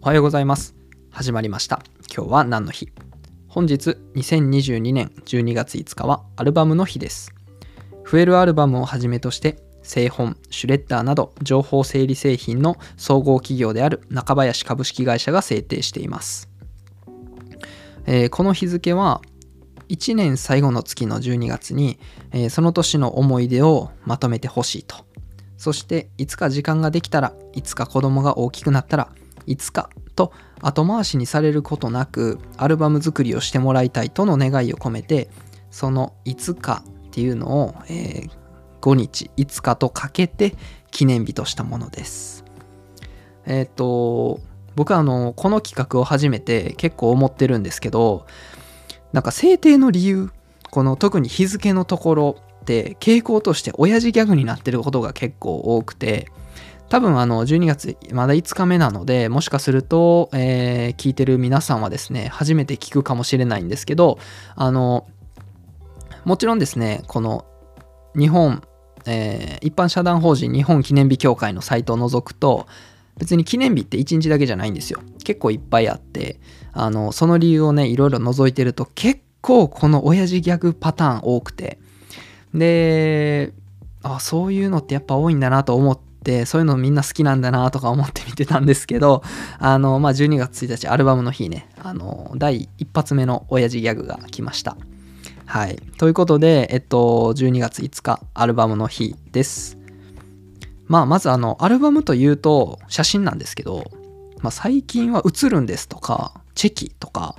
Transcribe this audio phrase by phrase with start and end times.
[0.00, 0.76] おはようございます。
[1.10, 1.82] 始まりました。
[2.14, 2.88] 今日は何の日？
[3.48, 7.34] 本日2022年12月5日はアルバムの日です。
[8.08, 16.48] 増えるアルバムをはじめとして製本、シュレッダーなど情報整理製品の総合企業である中林株式会社が制定しています。
[18.06, 19.20] えーこの日付は
[19.88, 21.98] 1年最後の月の12月に、
[22.30, 25.08] えーその年の思い出をまとめてほしいと。
[25.56, 29.08] そしていつか時間ができたらいつか子供が大きくなったら
[29.50, 35.28] いつかと後回しにされることなくアルバム作りをしてもらいたいとの願いを込めて
[35.70, 38.48] そのいつかっていうのを、えー
[38.80, 40.54] 5日5日とかけて
[40.90, 42.44] 記念日としたものです。
[43.46, 44.40] えっ、と
[44.76, 48.26] 僕はあのこの企画を始めて結構思ってるんですけど
[49.12, 50.30] なんか制定の理由
[50.70, 56.28] この特に日付のところって傾向として親父ギャグになってることが結構多くて
[56.88, 64.18] 多分あの12月まだ5日目なのでもしかすると、えー聞いてる皆さんはですね初めて聞くかもしれないんですけど
[64.56, 65.06] あの
[66.24, 67.44] もちろんですねこの
[68.16, 68.62] 日本、
[69.06, 72.66] えー一般社団法人日本記念日協会のサイトを除くと
[73.18, 75.00] 別に記念日って1日だけじゃないんですよ。
[75.24, 76.40] 結構いっぱいあって
[76.72, 81.78] あのその理由をねいろいろ覗いてると結構この親父ギャグパターン多くて。
[82.54, 83.52] で
[84.02, 86.07] あそういうのってやっぱ多いんだなと思って
[86.46, 89.22] そういうのみんな好きなんだなとか思って見てたんですけど
[89.58, 94.76] あの、まあ、12月1日アルバムの日ねあの第一発目の親父ギャグが来ました。
[95.46, 95.76] はい。
[95.96, 99.78] ということでえっと12月5日アルバムの日です。
[100.86, 103.90] まあまずあのアルバムというと写真なんですけど、
[104.42, 107.36] まあ、最近は映るんですとかチェキとか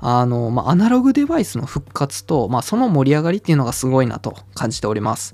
[0.00, 5.32] あの、まあ、アナログデバイスの復活と、まあ、その盛り上がりっていうのがすごいなと感じております。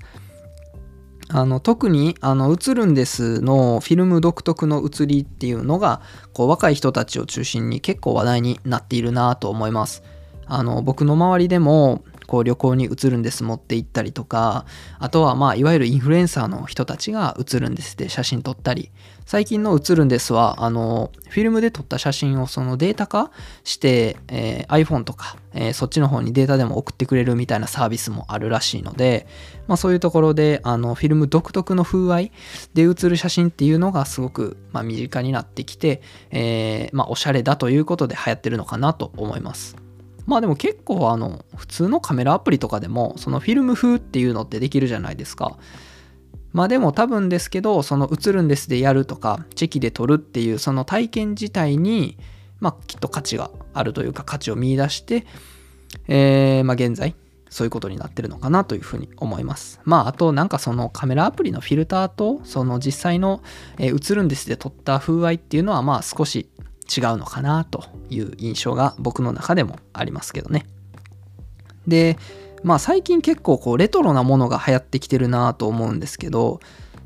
[1.29, 6.01] あの特にあの映るんですのフィルム独特の映りっていうのが
[6.33, 10.03] こう若い人たちを中心に結構話題になっているなと思います。
[10.47, 12.03] あの僕の周りでも
[12.35, 14.65] こう旅行に映るんです持って行ったりとか
[14.99, 18.91] あとはまあいわゆるインフルエンサーの人たちが映るんですで写真撮ったり
[19.25, 23.31] 最近の映るんですはあのフィルムで撮った写真をそのデータ化
[23.63, 29.27] して、えー iPhone とか、えーそっちの方にデータでも送ってくれるみたいなサービスもあるらしいので、
[29.67, 32.31] まあ、そういうところであのフィルム独特の風合い
[32.73, 36.01] で写る写真っていうのがすごく、まあ、身近になってきて、
[36.31, 39.84] えーまあ、おしゃれだということで流行ってるのかなと思います。
[40.25, 45.57] まあでも結構あの普通のカメラアプリとかでもそのフィルム風っていうのってできるじゃないですか。
[46.51, 52.17] まあでも多分ですけどその映るんですでやるとかチェキで撮るっていうその体験自体に
[52.61, 55.25] まあきっと価値があるというか価値を見出して、
[56.07, 57.15] えーまあ現在
[57.49, 59.79] そういうことになってるのかなというふうに思います。
[59.85, 63.41] まああとなんかそのカメラアプリのフィルターとその実際の、
[63.79, 66.49] 映るんですで撮った風合いっていうのはまあ少し
[66.85, 70.65] 違うのかなという印象が僕の中でもありますけどね。
[71.87, 72.17] で、
[72.63, 76.59] まあ最近結構こうレトロなものが流行ってきてるなと思うんですけど、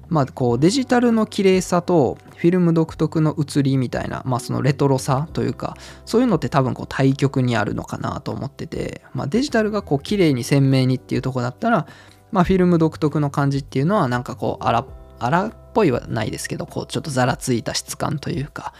[0.07, 5.75] まあこうデジタルの綺麗さとフィルム独特の写りみたいな、まあそのレトロさというか、
[6.05, 11.87] そういうのって多分こう対極にあるのかなと思ってて、まあデジタルがこう綺麗に鮮明にっていうとこだったら、
[12.31, 14.85] まあフィルム独特の感じっていうのはなんかこう荒
[15.19, 18.73] 荒っぽいはないですけど、こうちょっとざらついた質感というか、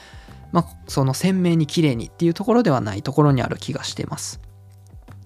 [0.52, 4.42] まあその鮮明に綺麗にっていうところではないところにある気がしてます。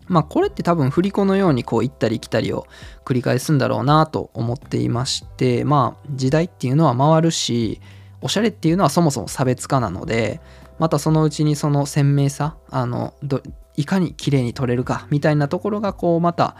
[0.07, 2.67] まあこれって多分振り子のようにこう行ったり来たりを
[3.05, 7.79] 繰り返すんだろうなと思っていましてまあ時代っていうのは回るし
[8.21, 10.41] おしゃれっていうのはそもそも差別化なので
[10.77, 13.13] またそのうちにその鮮明さあの
[13.75, 16.55] いかに綺麗に撮れるかみたいなところがこうまた、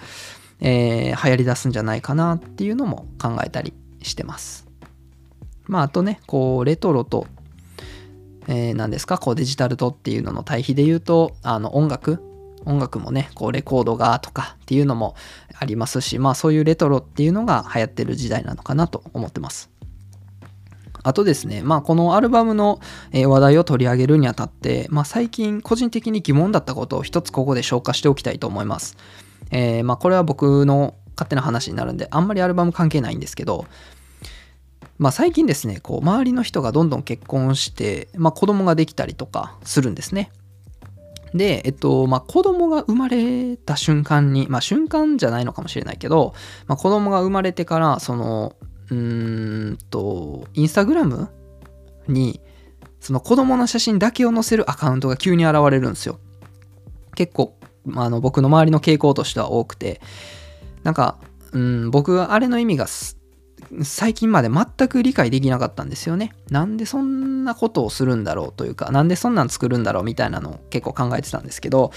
[0.59, 4.68] えー流行り出すんじゃないかなっていうのも考えたりしてます。
[5.66, 7.28] まああとねこうレトロと
[8.48, 9.18] えー、何ですか？
[9.18, 12.22] こうデジタルとっていうのの対比で言うとあの音楽？
[12.66, 15.16] 音楽もねこうレコードがとかっていうのも
[15.59, 19.70] ありますしまあそういうレトロっていうのが流行ってる時代なのかなと思ってます。
[21.06, 22.79] あとですねまあこのアルバムの
[23.12, 28.96] 話題を取り上げるにあたって、まあ、最近個人的に疑問だったことを一つここで消化しておきたいと思います。
[29.52, 33.66] えーまあこれは僕の勝手な話になるんであんまりアルバム関係ないんですけど
[34.97, 40.31] まあ、最近ですねこう周りの人がどんどん結婚して、まあ、子供ができたりとかするんですね。
[41.34, 46.34] で、えっとまあ、子供が生まれた瞬間に、まあ、瞬間じゃないのかもしれないけど、
[46.67, 48.55] まあ、子供が生まれてからその
[48.90, 51.29] うーんとインスタグラム
[52.07, 52.40] に
[52.99, 56.19] その子供の写真だけを載せるアカウントが急に現れるんですよ。
[57.16, 60.01] 結構、まあ、の僕の周りの傾向としては多くて
[60.84, 61.17] なんか、
[61.51, 62.87] うん、僕はあれの意味が
[63.81, 66.34] 最近まで全く理解できなかったんですよね。
[66.49, 71.91] なんでそんなことをするんだろうというか、なんでそんなん作るんだろうみたいなのを結構考えてたんですけど、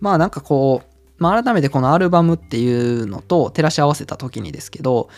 [0.00, 5.08] まあなんかこう、まあ、改めてこのアルバムっていうのと照らし合わせた時にですけど、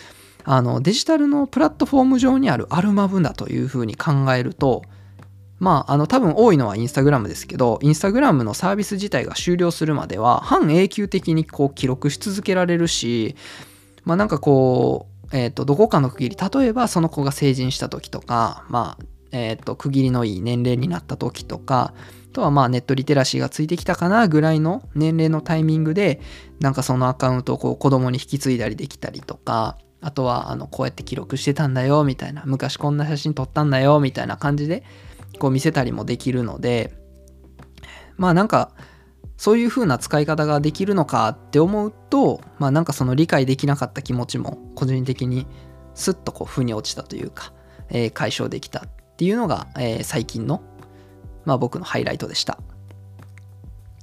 [0.45, 4.83] あのデジタルのプラットフォーム上にあるアルバムだというふうに考えると、
[5.59, 13.37] まあ、あの多分多いのはインスタグラムですけど、インスタグラムのサービス自体が終了するまでは、半永久的にこう記録し続けられるし、
[14.05, 21.95] まあなんかこう、えっ、ー、と、どこかの区切り、例えばその子が成人した時とか、まあ、えっ、ー、と、区切りのいい年齢になった時とか、
[22.31, 26.21] あとはまあネットリテラシーがついてきたかなぐらいの年齢のタイミングで、
[26.61, 34.85] なんかそのアカウントをこう子供に引き継いだりできたりとか、あとはあのこうやって記録してたんだよみたいな、昔こんな写真撮ったんだよみたいな感じで、
[35.39, 36.93] こう見せたりもできるので
[38.17, 38.73] まあなんか
[39.41, 45.47] そういう風な使い方ができるのかって思うとまあなんかその理解できなかった気持ちも個人的に
[45.95, 47.55] スッとこう腑に落ちたというか、
[47.89, 50.63] えー、解消できたっていうのが、えー、最近の、
[51.47, 52.59] まあ、僕のハイライトでした。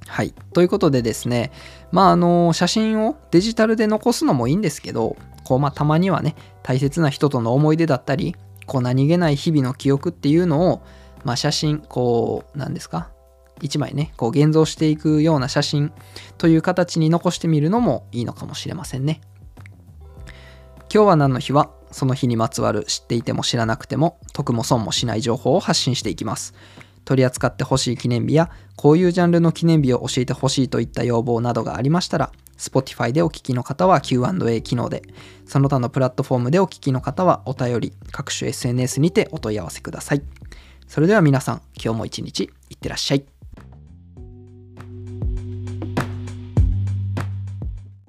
[0.08, 0.34] はい。
[0.52, 1.52] ということでですね、
[1.92, 8.34] まあ、あの、写真をデジタルで残すのもいいんですけど、こう、まあ、たまにはね、大切な人との思い出だったり、
[8.66, 10.82] こう、何気ない日々の記憶っていうのを、
[11.24, 13.10] まあ、写真、こう、なんですか、
[13.60, 15.92] 1枚ね、こう現像していくような写真
[16.36, 19.20] という形に残してみるのもいいのかもしれませんね。
[20.92, 26.54] 今日は何の日は、その日にまつわる知っていても知らなくても、得も損もしない情報を発信していきます。
[27.04, 35.02] 取り扱ってほしい記念日や、こういうジャンルの記念日を教えてほしいといった要望などがありましたら、Spotify でお聞きの方は Q&A 機能で、
[35.46, 40.22] その他のプラットフォームでお聞きの方はお便り、各種 SNS にてお問い合わせください。
[40.86, 43.37] それでは皆さん、今日も一日いってらっしゃい。